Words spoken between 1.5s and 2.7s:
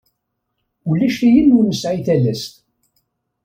ur nesɛi talast.